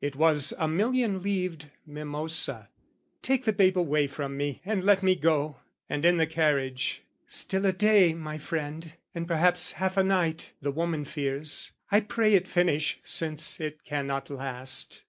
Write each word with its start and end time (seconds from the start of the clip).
(It 0.00 0.16
was 0.16 0.52
a 0.58 0.66
million 0.66 1.22
leaved 1.22 1.70
mimosa.) 1.86 2.68
"Take 3.22 3.44
"The 3.44 3.52
babe 3.52 3.78
away 3.78 4.08
from 4.08 4.36
me 4.36 4.60
and 4.64 4.82
let 4.82 5.04
me 5.04 5.14
go!" 5.14 5.58
And 5.88 6.04
in 6.04 6.16
the 6.16 6.26
carriage, 6.26 7.02
"Still 7.28 7.66
a 7.66 7.72
day, 7.72 8.12
my 8.12 8.38
friend; 8.38 8.94
"And 9.14 9.28
perhaps 9.28 9.70
half 9.78 9.96
a 9.96 10.02
night, 10.02 10.52
the 10.60 10.72
woman 10.72 11.04
fears. 11.04 11.70
"I 11.92 12.00
pray 12.00 12.34
it 12.34 12.48
finish 12.48 12.98
since 13.04 13.60
it 13.60 13.84
cannot 13.84 14.30
last. 14.30 15.00